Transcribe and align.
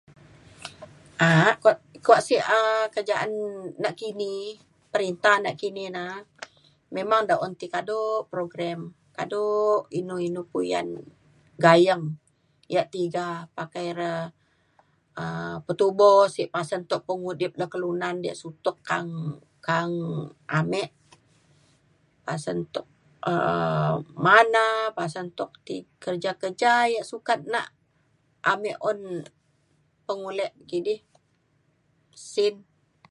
a'ak 1.25 1.55
kuak 1.61 1.73
sik 1.83 1.99
kuak 2.05 2.21
sik 2.27 2.41
kerajaan 2.93 3.31
nakini 3.83 4.33
perinta 4.91 5.31
nakini 5.45 5.83
na 5.95 6.03
memang 6.95 7.21
da 7.29 7.35
un 7.45 7.53
ti 7.59 7.65
kado 7.75 8.01
program 8.31 8.79
kado 9.17 9.43
inu 9.99 10.15
inu 10.27 10.41
puyan 10.51 10.87
gayeng 11.63 12.03
ia' 12.73 12.89
tiga 12.95 13.25
pakai 13.57 13.87
re 13.99 14.11
um 15.21 15.55
petubo 15.65 16.09
sik 16.35 16.47
pasen 16.55 16.81
tuk 16.89 17.01
pemudip 17.07 17.53
le 17.59 17.65
kelunan 17.73 18.15
diak 18.23 18.37
sutok 18.41 18.77
ka'ang 18.89 19.11
ka'ang 19.67 19.93
ame 20.59 20.83
pasen 22.27 22.57
tuk 22.73 22.87
um 23.31 23.95
mana 24.25 24.65
pasen 24.97 25.27
tuk 25.37 25.51
ti- 25.65 25.89
kerja 26.03 26.31
kerja 26.41 26.71
yak 26.95 27.07
sukat 27.11 27.39
nak 27.53 27.67
ame 28.51 28.71
un 28.89 28.99
pemulek 30.05 30.51
kidi 30.69 30.95
sin 32.31 32.55